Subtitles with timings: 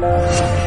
[0.00, 0.59] Thank you.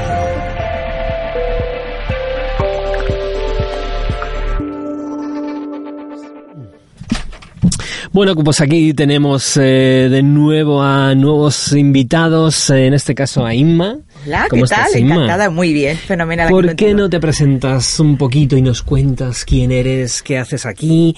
[8.14, 13.56] Bueno, pues aquí tenemos eh, de nuevo a nuevos invitados, eh, en este caso a
[13.56, 13.98] Inma.
[14.24, 15.00] Hola, ¿Cómo ¿qué tal?
[15.00, 15.16] Inma?
[15.16, 16.48] Encantada, muy bien, fenomenal.
[16.48, 16.94] ¿Por qué contigo.
[16.94, 21.18] no te presentas un poquito y nos cuentas quién eres, qué haces aquí,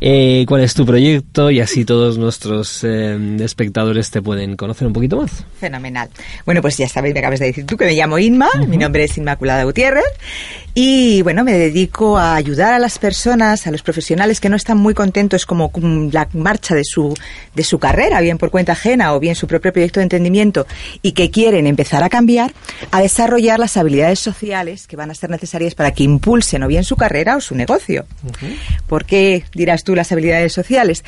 [0.00, 4.94] eh, cuál es tu proyecto y así todos nuestros eh, espectadores te pueden conocer un
[4.94, 5.44] poquito más?
[5.58, 6.08] Fenomenal.
[6.46, 9.04] Bueno, pues ya sabéis, me acabas de decir tú que me llamo Inma, mi nombre
[9.04, 10.04] es Inmaculada Gutiérrez
[10.72, 14.78] y bueno, me dedico a ayudar a las personas, a los profesionales que no están
[14.78, 17.14] muy contentos como con la marcha de su,
[17.54, 20.66] de su carrera, bien por cuenta ajena o bien su propio proyecto de entendimiento
[21.02, 22.52] y que quieren empezar a cambiar,
[22.90, 26.84] a desarrollar las habilidades sociales que van a ser necesarias para que impulsen o bien
[26.84, 28.06] su carrera o su negocio.
[28.86, 31.04] ¿Por qué dirás tú las habilidades sociales?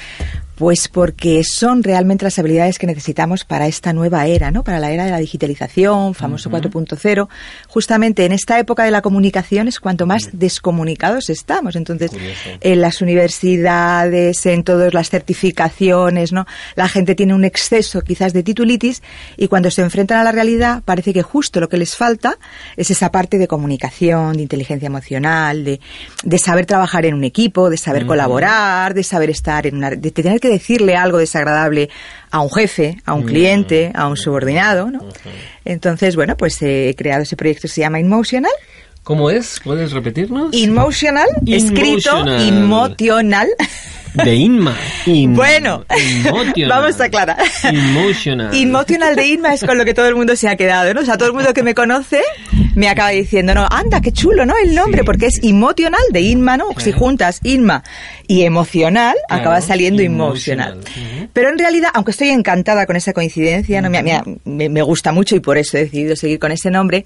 [0.63, 4.63] Pues porque son realmente las habilidades que necesitamos para esta nueva era, ¿no?
[4.63, 7.29] Para la era de la digitalización, famoso 4.0.
[7.67, 11.75] Justamente en esta época de la comunicación es cuanto más descomunicados estamos.
[11.75, 12.13] Entonces,
[12.61, 16.47] en las universidades, en todas las certificaciones, ¿no?
[16.77, 19.03] La gente tiene un exceso quizás de titulitis
[19.37, 22.39] y cuando se enfrentan a la realidad parece que justo lo que les falta
[22.77, 25.81] es esa parte de comunicación, de inteligencia emocional, de,
[26.23, 30.11] de saber trabajar en un equipo, de saber colaborar, de saber estar en una, de
[30.13, 31.89] tener que decirle algo desagradable
[32.31, 35.01] a un jefe, a un cliente, a un subordinado, ¿no?
[35.65, 38.53] Entonces, bueno, pues he creado ese proyecto que se llama Inmotional.
[39.03, 39.61] ¿Cómo es?
[39.65, 40.55] ¿Puedes repetirnos?
[40.55, 43.49] Inmotional, escrito inmotional.
[44.15, 44.77] De Inma.
[45.07, 46.69] In- Bueno, Emotional.
[46.83, 47.39] vamos a aclarar.
[47.65, 48.55] Emotional.
[48.55, 51.01] Inmotional de Inma es con lo que todo el mundo se ha quedado, ¿no?
[51.01, 52.21] O sea, todo el mundo que me conoce
[52.75, 54.55] me acaba diciendo, no, anda, qué chulo, ¿no?
[54.63, 55.07] El nombre, Sí.
[55.07, 56.67] porque es emotional de Inma, ¿no?
[56.79, 57.83] Si juntas Inma
[58.27, 60.03] y emocional, Claro, acaba saliendo.
[60.03, 60.35] Ujú.
[61.33, 63.91] Pero en realidad, aunque estoy encantada con esa coincidencia, ¿no?
[63.91, 64.03] me,
[64.45, 67.05] me- me- gusta mucho y por eso he decidido seguir con ese nombre,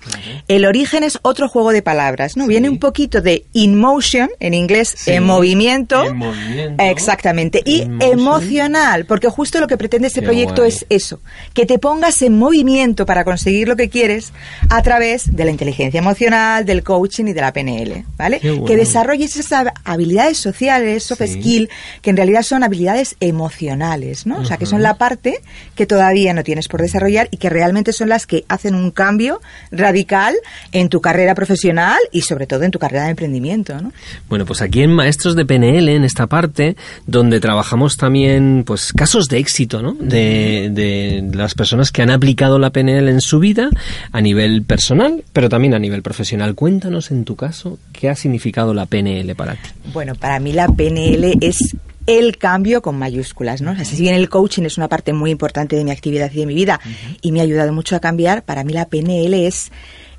[0.48, 2.46] el origen es otro juego de palabras, ¿no?
[2.46, 5.12] Viene un poquito de in motion, en inglés, Sí.
[5.12, 6.04] en movimiento.
[6.04, 6.82] En movimiento.
[6.82, 7.62] Exactamente.
[7.64, 10.68] Y In emocional, porque justo lo que pretende este Qué proyecto guay.
[10.68, 11.20] es eso,
[11.54, 14.32] que te pongas en movimiento para conseguir lo que quieres
[14.70, 18.40] a través de la inteligencia emocional, del coaching y de la PNL, ¿vale?
[18.42, 18.64] Bueno.
[18.66, 21.40] Que desarrolles esas habilidades sociales, soft Sí.
[21.40, 21.68] skill,
[22.02, 24.38] que en realidad son habilidades emocionales, ¿no?
[24.40, 25.40] O sea, que son la parte
[25.74, 29.40] que todavía no tienes por desarrollar y que realmente son las que hacen un cambio
[29.70, 30.34] radical
[30.72, 33.92] en tu carrera profesional y sobre todo en tu carrera de emprendimiento, ¿no?
[34.28, 39.26] Bueno, pues aquí en Maestros de PNL, en esta parte, donde trabajamos también, pues, casos
[39.28, 39.94] de éxito, ¿no?
[39.98, 43.70] De, de las personas que han aplicado la PNL en su vida,
[44.12, 46.54] a nivel personal, pero también a nivel profesional.
[46.54, 49.68] Cuéntanos, en tu caso, qué ha significado la PNL para ti.
[49.92, 51.76] Bueno, para mí la PNL es
[52.06, 53.72] el cambio con mayúsculas, ¿no?
[53.72, 56.38] O sea, si bien el coaching es una parte muy importante de mi actividad y
[56.38, 56.80] de mi vida
[57.20, 59.72] y me ha ayudado mucho a cambiar, para mí la PNL es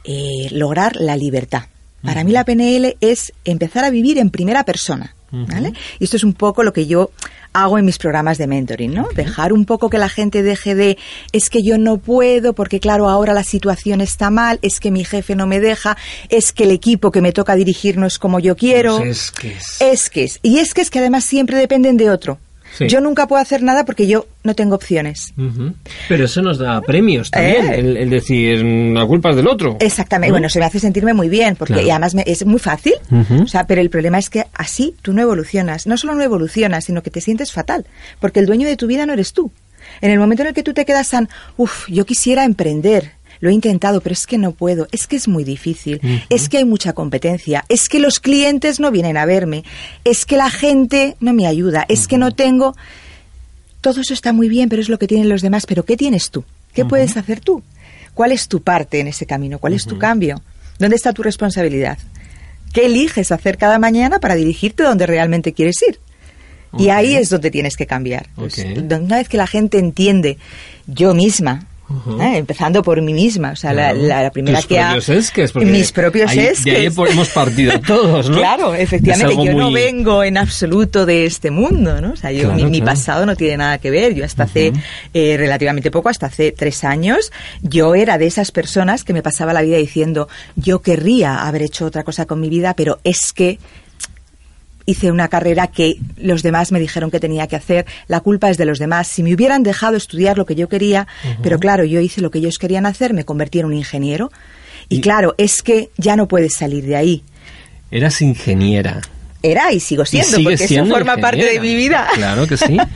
[0.03, 1.63] eh, lograr la libertad.
[2.03, 5.73] Para mí la PNL es empezar a vivir en primera persona, ¿vale?
[5.99, 7.11] Y esto es un poco lo que yo
[7.63, 9.07] hago en mis programas de mentoring, ¿no?
[9.15, 10.97] Dejar un poco que la gente deje de
[11.31, 15.03] es que yo no puedo porque claro, ahora la situación está mal, es que mi
[15.03, 15.97] jefe no me deja,
[16.29, 18.97] es que el equipo que me toca dirigir no es como yo quiero.
[18.97, 20.39] Pues es que es- Es que es.
[20.43, 22.39] Y es que es que además siempre dependen de otro.
[22.77, 22.87] Sí.
[22.87, 25.33] Yo nunca puedo hacer nada porque yo no tengo opciones.
[26.07, 27.79] Pero eso nos da premios también, Eh.
[27.79, 29.77] el, el decir, "Mm, la culpa es del otro.
[29.79, 30.29] Exactamente.
[30.29, 30.33] ¿No?
[30.35, 31.87] Bueno, se me hace sentirme muy bien porque Claro.
[31.87, 32.93] y además me- es muy fácil.
[33.11, 33.43] Ujú.
[33.43, 35.87] O sea, pero el problema es que así tú no evolucionas.
[35.87, 37.85] No solo no evolucionas, sino que te sientes fatal.
[38.19, 39.51] Porque el dueño de tu vida no eres tú.
[40.01, 43.13] En el momento en el que tú te quedas tan, uff, yo quisiera emprender.
[43.39, 44.87] Lo he intentado, pero es que no puedo.
[44.91, 46.01] Es que es muy difícil.
[46.29, 47.65] Es que hay mucha competencia.
[47.69, 49.63] Es que los clientes no vienen a verme.
[50.03, 51.85] Es que la gente no me ayuda.
[51.87, 52.75] Es que no tengo.
[53.81, 55.65] Todo eso está muy bien, pero es lo que tienen los demás.
[55.65, 56.43] Pero ¿qué tienes tú?
[56.73, 57.63] ¿Qué puedes hacer tú?
[58.13, 59.59] ¿Cuál es tu parte en ese camino?
[59.59, 60.41] ¿Cuál es tu cambio?
[60.79, 61.97] ¿Dónde está tu responsabilidad?
[62.73, 65.99] ¿Qué eliges hacer cada mañana para dirigirte donde realmente quieres ir?
[66.77, 68.27] Y ahí es donde tienes que cambiar.
[68.35, 70.37] Pues, una vez que la gente entiende,
[70.85, 71.67] yo misma,
[72.19, 72.37] ¿eh?
[72.37, 74.07] empezando por mí misma, o sea, la, Claro.
[74.07, 74.95] la- la primera Tus que ha...
[74.97, 76.63] esques, mis propios ahí- esques.
[76.65, 78.37] De ahí hemos partido todos, ¿no?
[78.37, 82.11] Claro, efectivamente, yo no vengo en absoluto de este mundo, ¿no?
[82.11, 84.13] O sea, yo, Claro, mi, pasado no tiene nada que ver.
[84.15, 84.73] Yo hasta hace
[85.13, 87.31] eh, relativamente poco, hasta hace tres años,
[87.61, 91.85] yo era de esas personas que me pasaba la vida diciendo, yo querría haber hecho
[91.85, 93.59] otra cosa con mi vida, pero es que
[94.87, 98.57] hice una carrera que los demás me dijeron que tenía que hacer, la culpa es
[98.57, 99.07] de los demás.
[99.07, 101.05] Si me hubieran dejado estudiar lo que yo quería,
[101.43, 104.31] pero claro, yo hice lo que ellos querían hacer, me convertí en un ingeniero.
[104.89, 107.23] Y, Y- claro, es que ya no puedes salir de ahí.
[107.91, 109.01] Eras ingeniera.
[109.43, 112.07] Era y sigo Y siendo, sigues porque siendo eso forma parte de mi vida.
[112.15, 112.77] Claro que sí.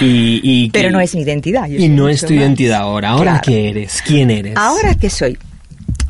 [0.00, 1.66] Y, y Pero que- no es mi identidad.
[1.68, 2.34] yo Y no es tu más.
[2.34, 3.10] identidad ahora.
[3.10, 3.42] ¿Ahora Claro.
[3.46, 4.00] qué eres?
[4.06, 4.54] ¿Quién eres?
[4.56, 5.36] ¿Ahora qué soy?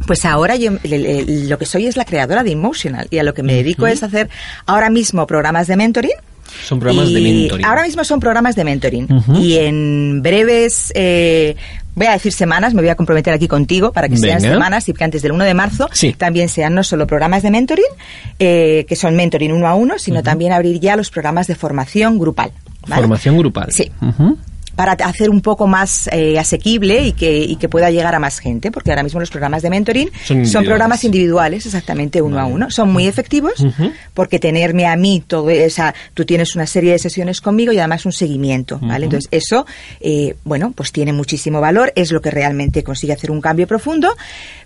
[0.08, 3.42] Pues ahora yo lo que soy es la creadora de Emotional y a lo que
[3.42, 4.30] me dedico es hacer
[4.64, 6.12] ahora mismo programas de mentoring.
[6.64, 7.66] Son programas Y de mentoring.
[7.66, 9.06] Ahora mismo son programas de mentoring.
[9.38, 11.56] Y en breves, eh,
[11.94, 14.94] voy a decir semanas, me voy a comprometer aquí contigo para que sean semanas y
[14.94, 16.14] que antes del 1 de marzo Sí.
[16.14, 17.84] también sean no solo programas de mentoring,
[18.38, 22.18] eh, que son mentoring uno a uno, sino también abrir ya los programas de formación
[22.18, 22.50] grupal.
[22.86, 23.02] ¿vale?
[23.02, 23.70] Formación grupal.
[23.72, 23.92] Sí.
[24.78, 28.38] Para hacer un poco más eh, asequible y que, y que pueda llegar a más
[28.38, 30.08] gente, porque ahora mismo los programas de mentoring
[30.44, 32.70] Son programas individuales, exactamente uno a uno.
[32.70, 33.54] Son muy efectivos,
[34.14, 38.06] porque tenerme a mí, todo esa, tú tienes una serie de sesiones conmigo y además
[38.06, 39.06] un seguimiento, ¿vale?
[39.06, 39.66] Entonces, eso,
[39.98, 44.14] eh, bueno, pues tiene muchísimo valor, es lo que realmente consigue hacer un cambio profundo,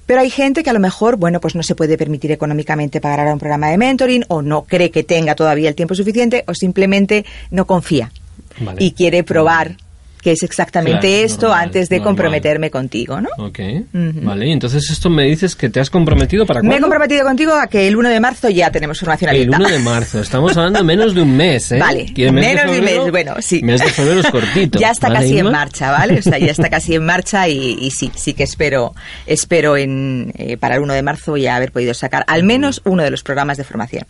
[0.05, 3.20] pero hay gente que a lo mejor, bueno, pues no se puede permitir económicamente pagar
[3.20, 6.53] ahora un programa de mentoring, o no cree que tenga todavía el tiempo suficiente, o
[6.53, 8.12] simplemente no confía
[8.61, 8.76] Vale.
[8.79, 9.79] y quiere probar
[10.23, 12.11] que es exactamente Claro, esto normal, antes de normal.
[12.11, 13.29] comprometerme contigo, ¿no?
[13.39, 13.59] Ok.
[13.93, 14.47] Vale.
[14.47, 17.67] Y entonces esto me dices que te has comprometido para Me he comprometido contigo a
[17.67, 19.57] que el 1 de marzo ya tenemos formación El abierta.
[19.59, 20.21] 1 de marzo.
[20.21, 21.79] Estamos hablando de menos de un mes, ¿eh?
[21.79, 23.61] Vale, el menos de un mes, bueno, sí.
[23.63, 24.79] Mes de febrero es cortito.
[24.83, 26.19] Ya está ¿vale, casi en marcha, ¿vale?
[26.19, 28.95] O sea, ya está casi en marcha y, y sí, sí que espero,
[29.27, 33.03] espero en, eh, para el 1 de marzo ya haber podido sacar al menos uno
[33.03, 34.07] de los programas de formación.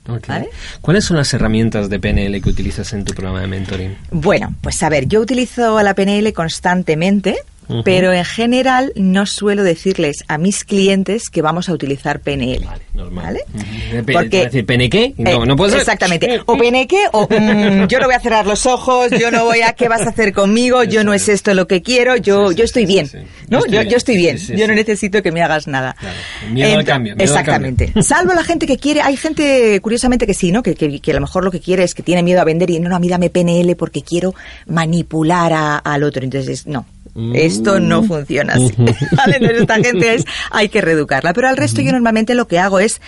[0.83, 3.97] ¿Cuáles son las herramientas de PNL que utilizas en tu programa de mentoring?
[4.11, 6.02] Bueno, pues a ver, yo utilizo la PNL
[6.33, 7.37] constantemente,
[7.85, 12.65] Pero en general no suelo decirles a mis clientes que vamos a utilizar PNL.
[12.67, 13.25] Vale, normal.
[13.25, 14.05] ¿Vale?
[14.05, 15.15] Pe- Porque- decir, ¿pene qué?
[15.17, 15.81] No, Eh, no puede ser.
[15.81, 16.41] Exactamente.
[16.47, 19.73] O peneque, o mm, yo no voy a cerrar los ojos, yo no voy a,
[19.73, 20.85] ¿qué vas a hacer conmigo?
[20.85, 23.07] Yo no es esto lo que quiero, yo, Sí, sí, yo estoy bien.
[23.07, 23.19] sí.
[23.49, 23.65] ¿no?
[23.67, 24.81] Yo, yo estoy bien, Sí, sí, yo no sí.
[24.81, 25.97] necesito que me hagas nada.
[25.99, 26.17] Claro.
[26.51, 27.85] Miedo al cambio, miedo al exactamente.
[27.87, 28.03] cambio.
[28.07, 30.63] Salvo la gente que quiere, hay gente, curiosamente, que sí, ¿no?
[30.63, 32.69] Que, que, que a lo mejor lo que quiere es que tiene miedo a vender
[32.71, 34.35] y no, no, a mí dame PNL porque quiero
[34.67, 36.23] manipular a- al otro.
[36.25, 36.85] Entonces, no.
[37.15, 37.37] Mm.
[37.53, 38.73] Esto no funciona así.
[38.77, 41.33] Entonces, esta gente es, hay que reeducarla.
[41.33, 43.01] Pero al resto yo normalmente lo que hago es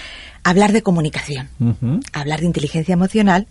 [0.42, 1.48] hablar de comunicación
[2.12, 3.46] hablar de inteligencia emocional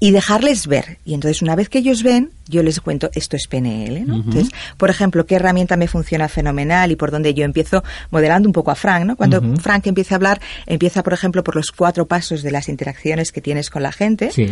[0.00, 0.98] y dejarles ver.
[1.04, 4.16] Y entonces una vez que ellos ven, yo les cuento, esto es PNL, ¿no?
[4.16, 8.52] Entonces, por ejemplo, qué herramienta me funciona fenomenal y por donde yo empiezo modelando un
[8.52, 9.16] poco a Frank, ¿no?
[9.16, 9.40] Cuando.
[9.60, 13.40] Frank empieza a hablar, empieza, por ejemplo, por los cuatro pasos de las interacciones que
[13.40, 14.48] tienes con la gente, Sí,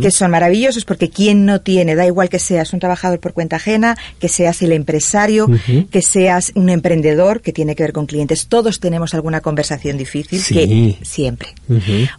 [0.00, 3.56] que son maravillosos porque quien no tiene, da igual que seas un trabajador por cuenta
[3.56, 5.48] ajena, que seas el empresario,
[5.90, 10.40] que seas un emprendedor que tiene que ver con clientes, todos tenemos alguna conversación difícil
[10.40, 10.54] Sí.
[10.54, 11.48] que siempre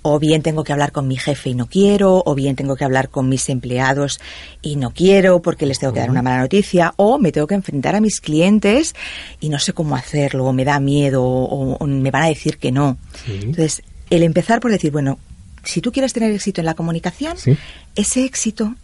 [0.01, 2.83] o bien tengo que hablar con mi jefe y no quiero, o bien tengo que
[2.85, 4.19] hablar con mis empleados
[4.61, 7.55] y no quiero porque les tengo que dar una mala noticia, o me tengo que
[7.55, 8.93] enfrentar a mis clientes
[9.39, 12.57] y no sé cómo hacerlo, o me da miedo, o, o me van a decir
[12.57, 12.97] que no.
[13.25, 13.33] Sí.
[13.41, 15.19] Entonces, el empezar por decir, bueno,
[15.63, 17.57] si tú quieres tener éxito en la comunicación, Sí.
[17.95, 18.75] ese éxito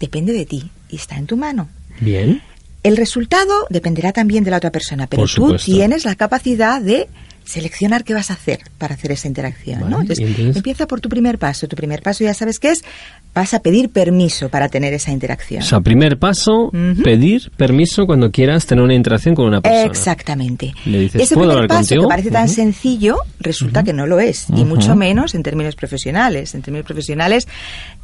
[0.00, 1.68] depende de ti y está en tu mano.
[2.00, 2.42] Bien.
[2.82, 7.08] El resultado dependerá también de la otra persona, pero tú tienes la capacidad de
[7.44, 9.80] seleccionar qué vas a hacer para hacer esa interacción.
[9.80, 10.00] Vale, ¿no?
[10.02, 11.66] Entonces, entonces- empieza por tu primer paso.
[11.68, 12.84] Tu primer paso ya sabes qué es.
[13.32, 15.62] Vas a pedir permiso para tener esa interacción.
[15.62, 17.02] O sea, primer paso, Ujú.
[17.04, 19.84] pedir permiso cuando quieras tener una interacción con una persona.
[19.84, 20.74] Exactamente.
[20.84, 22.02] Le dices, Ese ¿puedo primer hablar paso contigo?
[22.02, 22.54] que parece tan Ujú.
[22.54, 24.46] sencillo, resulta que no lo es.
[24.56, 26.54] Y mucho menos en términos profesionales.
[26.56, 27.46] En términos profesionales,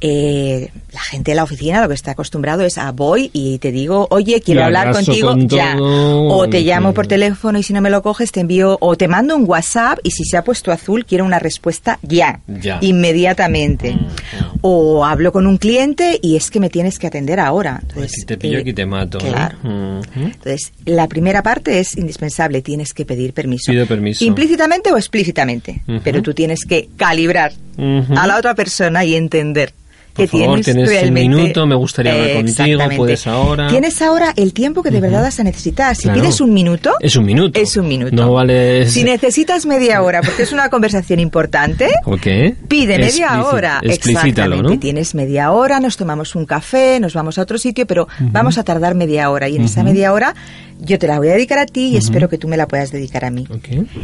[0.00, 3.72] eh, la gente de la oficina lo que está acostumbrado es a voy y te
[3.72, 5.76] digo, oye, quiero hablar contigo con ya.
[5.76, 8.96] todo, O te llamo por teléfono y si no me lo coges te envío, o
[8.96, 12.40] te mando un WhatsApp y si se ha puesto azul quiero una respuesta ya.
[12.46, 12.78] Ya.
[12.80, 13.90] Inmediatamente.
[13.90, 14.58] Ujú.
[14.62, 17.78] O hablo con un cliente y es que me tienes que atender ahora.
[17.82, 19.18] Entonces, Aquí te pillo, eh, aquí te mato.
[19.18, 19.56] Claro.
[19.62, 20.02] Ujú.
[20.26, 23.70] Entonces, la primera parte es indispensable, tienes que pedir permiso.
[23.70, 24.24] Pido permiso.
[24.24, 29.72] Implícitamente o explícitamente, pero tú tienes que calibrar a la otra persona y entender
[30.16, 33.68] Por favor, tienes un minuto, me gustaría hablar contigo, puedes ahora.
[33.68, 35.94] Tienes ahora el tiempo que de verdad vas a necesitar.
[35.94, 36.94] Si pides un minuto...
[37.00, 37.60] Es un minuto.
[37.60, 38.14] Es un minuto.
[38.14, 38.88] No vale...
[38.88, 42.54] Si necesitas media hora, porque es una conversación importante, okay.
[42.68, 43.80] pide media hora.
[43.82, 44.78] Explícitalo, ¿no?
[44.78, 48.64] Tienes media hora, nos tomamos un café, nos vamos a otro sitio, pero vamos a
[48.64, 49.48] tardar media hora.
[49.48, 50.34] Y en esa media hora
[50.78, 52.90] yo te la voy a dedicar a ti y espero que tú me la puedas
[52.90, 53.46] dedicar a mí.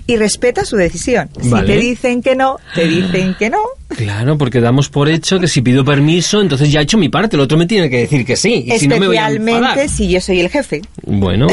[0.07, 1.31] Y respeta su decisión.
[1.41, 3.59] Si te dicen que no, te dicen que no.
[3.97, 7.37] Claro, porque damos por hecho que si pido permiso, entonces ya he hecho mi parte,
[7.37, 8.65] el otro me tiene que decir que sí.
[8.67, 10.83] Y Especialmente si, yo soy el jefe.
[11.05, 11.47] Bueno,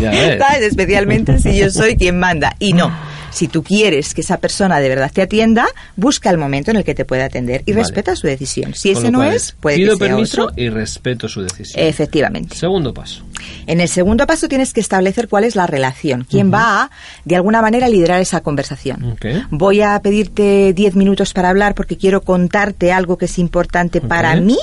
[0.00, 0.40] ya ves.
[0.60, 2.54] Especialmente si yo soy quien manda.
[2.58, 2.90] Y no
[3.36, 6.84] si tú quieres que esa persona de verdad te atienda, busca el momento en el
[6.84, 8.72] que te puede atender y respeta su decisión.
[8.74, 11.84] Si ese no es, puede pido que sea permiso y respeto su decisión.
[11.84, 12.56] Efectivamente.
[12.56, 13.22] Segundo paso.
[13.66, 16.90] En el segundo paso tienes que establecer cuál es la relación, quién va a,
[17.26, 19.18] de alguna manera, liderar esa conversación.
[19.50, 24.34] Voy a pedirte 10 minutos para hablar porque quiero contarte algo que es importante para
[24.36, 24.56] mí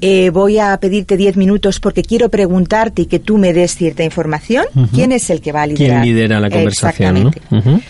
[0.00, 4.04] eh, voy a pedirte 10 minutos porque quiero preguntarte y que tú me des cierta
[4.04, 4.64] información.
[4.92, 6.02] ¿Quién es el que va a liderar?
[6.02, 7.16] ¿Quién lidera la conversación?
[7.16, 7.84] Exactamente.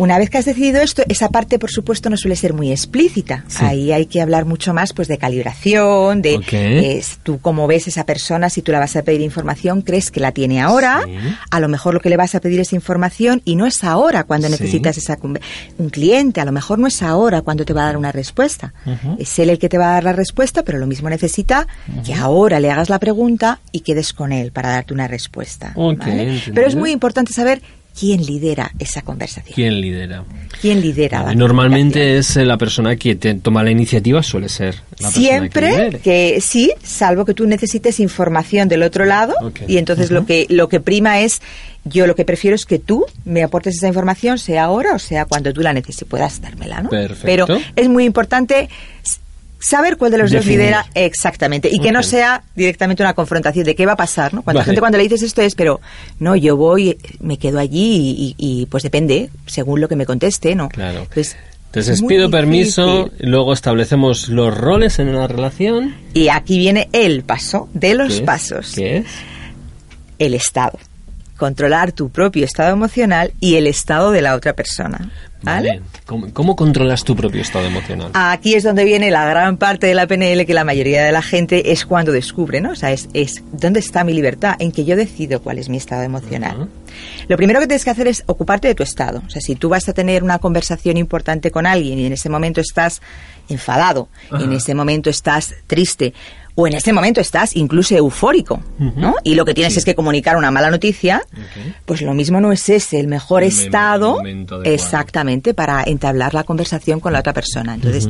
[0.00, 3.44] Una vez que has decidido esto, esa parte, por supuesto, no suele ser muy explícita.
[3.58, 8.48] Ahí hay que hablar mucho más pues de calibración, de tú cómo ves esa persona,
[8.48, 11.04] si tú la vas a pedir información, crees que la tiene ahora,
[11.50, 14.24] a lo mejor lo que le vas a pedir es información y no es ahora
[14.24, 17.86] cuando necesitas esa un cliente, a lo mejor no es ahora cuando te va a
[17.86, 18.72] dar una respuesta.
[19.18, 21.66] Es él el que te va a dar la respuesta, pero lo mismo necesita
[22.06, 25.74] que ahora le hagas la pregunta y quedes con él para darte una respuesta.
[26.54, 27.60] Pero es muy importante saber
[28.00, 29.54] ¿Quién lidera esa conversación?
[29.54, 30.24] ¿Quién lidera?
[30.62, 35.10] ¿Quién lidera la Normalmente es eh, la persona que toma la iniciativa, suele ser la
[35.10, 39.34] Siempre que, sí, salvo que tú necesites información del otro lado
[39.68, 41.42] y entonces lo que lo que prima es
[41.84, 45.26] yo lo que prefiero es que tú me aportes esa información, sea ahora o sea
[45.26, 46.88] cuando tú la necesites, puedas dármela, ¿no?
[46.88, 47.26] Perfecto.
[47.26, 48.70] Pero es muy importante
[49.60, 53.74] saber cuál de los dos lidera exactamente y que no sea directamente una confrontación de
[53.76, 54.42] qué va a pasar, ¿no?
[54.42, 55.80] Cuando la gente cuando le dices esto es, pero
[56.18, 60.68] no, yo voy, me quedo allí y, pues depende, según lo que me conteste, ¿no?
[60.68, 61.06] Claro.
[61.12, 61.36] Pues,
[61.66, 65.94] entonces pido permiso, luego establecemos los roles en una relación.
[66.14, 68.72] Y aquí viene el paso de los pasos.
[68.74, 69.06] ¿Qué es?
[70.18, 70.78] El estado
[71.40, 75.10] controlar tu propio estado emocional y el estado de la otra persona.
[75.42, 75.80] ¿Vale?
[76.04, 78.10] ¿Cómo, controlas tu propio estado emocional?
[78.12, 81.22] Aquí es donde viene la gran parte de la PNL que la mayoría de la
[81.22, 82.72] gente es cuando descubre, ¿no?
[82.72, 84.56] O sea, es, es ¿dónde está mi libertad?
[84.58, 86.68] En que yo decido cuál es mi estado emocional.
[87.26, 89.22] Lo primero que tienes que hacer es ocuparte de tu estado.
[89.26, 92.28] O sea, si tú vas a tener una conversación importante con alguien y en ese
[92.28, 93.00] momento estás
[93.48, 96.12] enfadado, en ese momento estás triste,
[96.60, 99.14] o en este momento estás incluso eufórico, ¿no?
[99.24, 101.22] Y lo que tienes es que comunicar una mala noticia,
[101.86, 104.22] pues lo mismo no es ese el mejor estado
[104.64, 107.74] exactamente para entablar la conversación con la otra persona.
[107.74, 108.08] Entonces,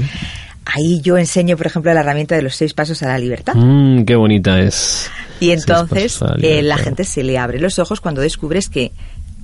[0.65, 3.55] ahí yo enseño, por ejemplo, la herramienta de los seis pasos a la libertad.
[3.55, 5.09] Mm, qué bonita es.
[5.39, 8.91] Y entonces eh, la gente se le abre los ojos cuando descubres que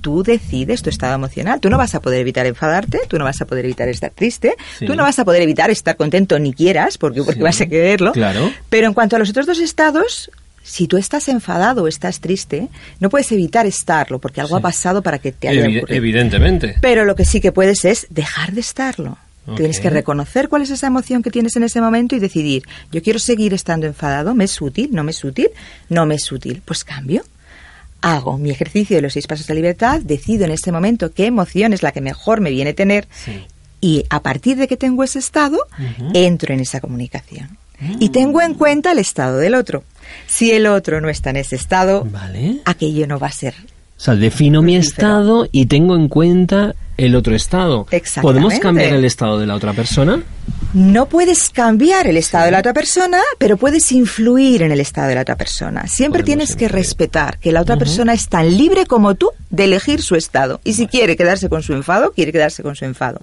[0.07, 1.59] tú decides tu estado emocional.
[1.59, 4.55] Tú no vas a poder evitar enfadarte, tú no vas a poder evitar estar triste,
[4.79, 8.13] tú no vas a poder evitar estar contento ni quieras, porque, porque vas a quererlo.
[8.13, 8.49] Claro.
[8.69, 10.31] Pero en cuanto a los otros dos estados,
[10.63, 12.69] si tú estás enfadado o estás triste,
[13.01, 15.87] no puedes evitar estarlo, porque algo ha pasado para que te haya ocurrido.
[15.89, 16.77] Evidentemente.
[16.79, 19.17] Pero lo que sí que puedes es dejar de estarlo.
[19.57, 23.01] Tienes que reconocer cuál es esa emoción que tienes en ese momento y decidir, yo
[23.01, 24.87] quiero seguir estando enfadado, ¿me es útil?
[24.93, 25.49] ¿No me es útil?
[25.89, 26.61] No me es útil.
[26.63, 27.23] Pues cambio
[28.13, 31.73] hago mi ejercicio de los seis pasos de libertad, decido en ese momento qué emoción
[31.73, 33.07] es la que mejor me viene tener
[33.81, 35.59] y a partir de que tengo ese estado,
[36.13, 37.57] entro en esa comunicación.
[37.99, 39.83] Y tengo en cuenta el estado del otro.
[40.25, 42.07] Si el otro no está en ese estado,
[42.65, 43.53] aquello no va a ser.
[43.97, 47.87] O sea, defino mi estado y tengo en cuenta el otro estado.
[48.21, 50.23] ¿Podemos cambiar el estado de la otra persona?
[50.73, 55.07] No puedes cambiar el estado de la otra persona, pero puedes influir en el estado
[55.07, 55.87] de la otra persona.
[55.87, 60.01] Siempre tienes que respetar que la otra persona es tan libre como tú de elegir
[60.01, 60.59] su estado.
[60.63, 63.21] Y si quiere quedarse con su enfado, quiere quedarse con su enfado.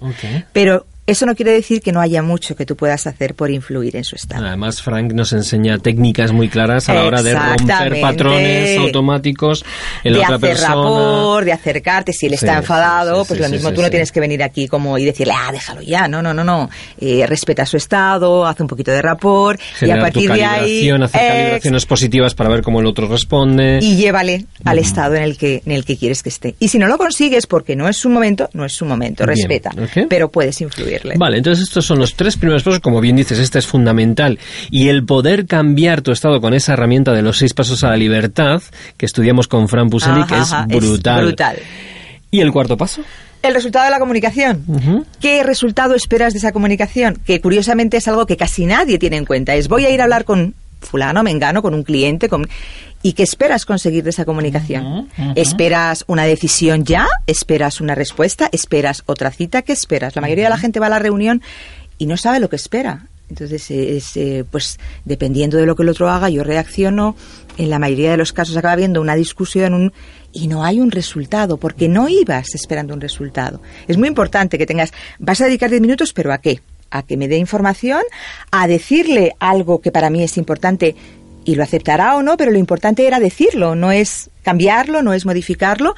[0.52, 3.94] Pero eso no quiere decir que no haya mucho que tú puedas hacer por influir
[3.96, 4.46] en su estado.
[4.46, 9.64] Además, Frank nos enseña técnicas muy claras a la hora de romper patrones automáticos
[10.02, 11.44] en la otra hacer persona.
[11.44, 12.12] de acercarte.
[12.12, 15.04] Si él está enfadado, pues lo mismo tú no tienes que venir aquí como y
[15.04, 16.08] decirle, ah, déjalo ya.
[16.08, 16.70] No, no, no, no.
[16.99, 20.90] Eh, respeta su estado, hace un poquito de rapport y a partir de ahí.
[20.90, 23.78] Hacer calibraciones positivas para ver cómo el otro responde.
[23.82, 26.54] Y llévale al estado en el, que, en el que quieres que esté.
[26.58, 29.26] Y si no lo consigues porque no es su momento, no es su momento.
[29.26, 29.70] Respeta.
[30.08, 30.93] Pero puedes influir.
[31.16, 34.38] Vale, entonces estos son los tres primeros pasos, como bien dices, este es fundamental.
[34.70, 37.96] Y el poder cambiar tu estado con esa herramienta de los seis pasos a la
[37.96, 38.62] libertad,
[38.96, 41.24] que estudiamos con Fran Puseli, que es brutal.
[41.26, 41.56] brutal.
[42.30, 43.02] ¿Y el cuarto paso?
[43.42, 44.64] El resultado de la comunicación.
[45.20, 47.18] ¿Qué resultado esperas de esa comunicación?
[47.26, 49.54] Que curiosamente es algo que casi nadie tiene en cuenta.
[49.54, 52.48] Es voy a ir a hablar con fulano, mengano, con un cliente, con...
[53.02, 55.10] ¿Y qué esperas conseguir de esa comunicación?
[55.34, 57.06] ¿Esperas una decisión ya?
[57.26, 58.48] ¿Esperas una respuesta?
[58.50, 59.60] ¿Esperas otra cita?
[59.60, 60.16] ¿Qué esperas?
[60.16, 61.42] La mayoría de la gente va a la reunión
[61.98, 63.08] y no sabe lo que espera.
[63.28, 67.16] Entonces, es, eh, pues dependiendo de lo que el otro haga, yo reacciono.
[67.56, 69.92] En la mayoría de los casos acaba habiendo una discusión un,
[70.32, 73.60] y no hay un resultado, porque no ibas esperando un resultado.
[73.86, 76.60] Es muy importante que tengas, vas a dedicar 10 minutos, pero ¿a qué?
[76.94, 78.02] A que me dé información,
[78.52, 80.94] a decirle algo que para mí es importante
[81.44, 85.26] y lo aceptará o no, pero lo importante era decirlo, no es cambiarlo, no es
[85.26, 85.94] modificarlo.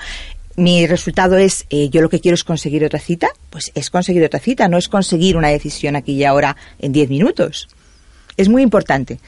[0.56, 4.24] Mi resultado es, eh, yo lo que quiero es conseguir otra cita, pues es conseguir
[4.24, 7.68] otra cita, no es conseguir una decisión aquí y ahora en 10 minutos.
[8.36, 9.18] Es muy importante.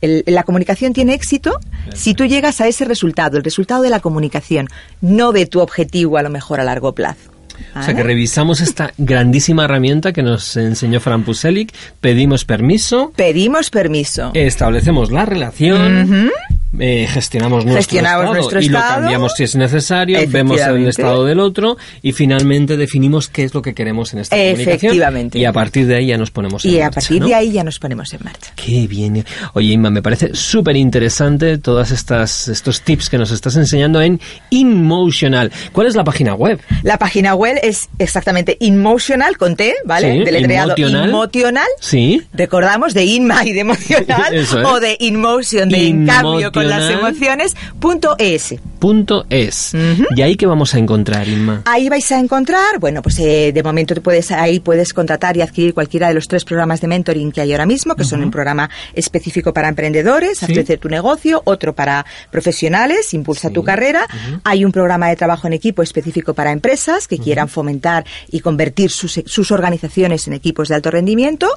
[0.00, 1.60] la comunicación tiene éxito
[1.92, 4.68] si tú llegas a ese resultado, el resultado de la comunicación,
[5.02, 7.29] no de tu objetivo a lo mejor a largo plazo.
[7.74, 13.12] O sea que revisamos esta grandísima herramienta que nos enseñó Fran Puselic, pedimos permiso.
[13.16, 14.30] Pedimos permiso.
[14.34, 16.30] Establecemos la relación.
[16.78, 21.76] Eh, gestionamos, nuestro, estado y lo cambiamos si es necesario, vemos el estado del otro
[22.00, 24.94] y finalmente definimos qué es lo que queremos en esta comunicación.
[25.32, 26.78] Y a partir de ahí ya nos ponemos en marcha.
[26.78, 28.52] Y a partir de ahí ya nos ponemos en marcha.
[28.54, 29.24] Qué bien.
[29.54, 34.20] Oye, Inma, me parece súper interesante todas estas estos tips que nos estás enseñando en
[34.50, 35.50] InMotional.
[35.72, 36.60] ¿Cuál es la página web?
[36.82, 40.18] La página web es exactamente InMotional con T, ¿vale?
[40.18, 41.68] Sí, Deletreado Inmotional.
[41.80, 42.22] Sí.
[42.32, 47.56] Recordamos de Inma y de emocional o de InMotion, de en cambio con las emociones,
[47.78, 48.54] punto es.
[48.78, 49.72] Punto es.
[50.16, 51.62] ¿Y ahí qué vamos a encontrar, Inma?
[51.66, 55.42] Ahí vais a encontrar, bueno, pues eh, de momento te puedes, ahí puedes contratar y
[55.42, 58.30] adquirir cualquiera de los tres programas de mentoring que hay ahora mismo, que son un
[58.30, 60.76] programa específico para emprendedores, ¿Sí?
[60.78, 64.06] tu negocio, otro para profesionales, impulsa tu carrera.
[64.44, 68.90] Hay un programa de trabajo en equipo específico para empresas que quieran fomentar y convertir
[68.90, 71.48] sus, sus organizaciones en equipos de alto rendimiento.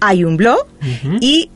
[0.00, 0.66] Hay un blog
[1.20, 1.50] y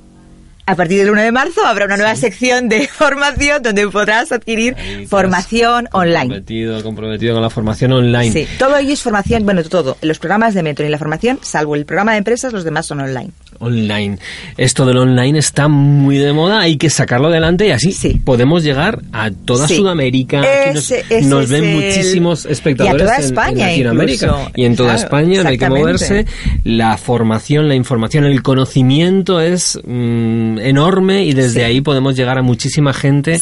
[0.71, 4.77] a partir del 1 de marzo habrá una nueva sección de formación donde podrás adquirir
[5.09, 6.21] formación online.
[6.21, 8.33] Comprometido, comprometido con la formación online.
[8.33, 9.97] Sí, todo ello es formación, bueno, todo.
[10.01, 13.01] Los programas de mentoring y la formación, salvo el programa de empresas, los demás son
[13.01, 13.33] online.
[13.61, 14.19] Online.
[14.57, 18.21] Esto del online está muy de moda, hay que sacarlo adelante y así sí.
[18.25, 19.77] podemos llegar a toda sí.
[19.77, 20.41] Sudamérica.
[20.41, 21.75] Ese, Aquí nos, nos ven el...
[21.75, 24.27] muchísimos espectadores y a toda España, en, en Latinoamérica.
[24.27, 24.51] Incluso.
[24.57, 26.27] Y en toda claro, España hay que moverse.
[26.65, 31.67] La formación, la información, el conocimiento es mmm, enorme y desde sí.
[31.67, 33.41] ahí podemos llegar a muchísima gente.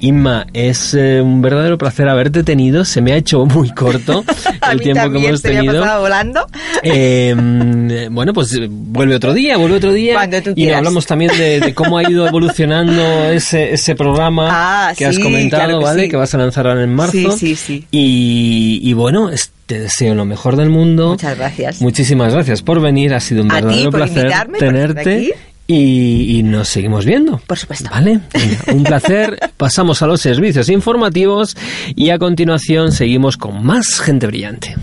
[0.00, 2.84] Inma, es eh, un verdadero placer haberte tenido.
[2.84, 4.24] Se me ha hecho muy corto
[4.70, 5.80] el tiempo que hemos tenido.
[5.82, 6.46] Me ha volando.
[6.82, 7.34] Eh,
[8.10, 10.14] bueno, pues vuelve otro día, vuelve otro día.
[10.14, 14.48] Cuando tú y hablamos también de, de, cómo ha ido evolucionando ese, ese programa
[14.88, 16.02] ah, que has comentado, claro que ¿vale?
[16.02, 16.08] Sí.
[16.08, 17.12] Que vas a lanzar ahora en marzo.
[17.12, 17.84] Sí, sí, sí.
[17.92, 19.30] Y, y bueno,
[19.66, 21.10] te deseo lo mejor del mundo.
[21.10, 21.80] Muchas gracias.
[21.80, 23.14] Muchísimas gracias por venir.
[23.14, 25.34] Ha sido un verdadero placer tenerte.
[25.68, 27.38] Y, y, nos seguimos viendo.
[27.44, 27.90] Por supuesto.
[27.90, 28.20] Vale.
[28.72, 29.36] Un placer.
[29.56, 31.56] Pasamos a los servicios informativos
[31.96, 34.76] y a continuación seguimos con más gente brillante.